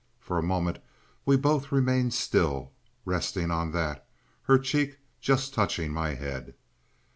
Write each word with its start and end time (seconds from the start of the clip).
For 0.19 0.39
a 0.39 0.41
moment 0.41 0.79
we 1.27 1.37
both 1.37 1.71
remained 1.71 2.15
still, 2.15 2.71
resting 3.05 3.51
on 3.51 3.71
that, 3.73 4.07
her 4.45 4.57
cheek 4.57 4.97
just 5.21 5.53
touching 5.53 5.93
my 5.93 6.15
head. 6.15 6.55